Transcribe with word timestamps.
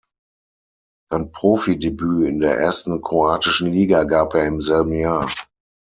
Sein 1.11 1.31
Profidebüt 1.31 2.25
in 2.27 2.39
der 2.39 2.57
ersten 2.57 3.03
kroatischen 3.03 3.71
Liga 3.71 4.03
gab 4.03 4.33
er 4.33 4.47
im 4.47 4.59
selben 4.63 4.93
Jahr. 4.93 5.29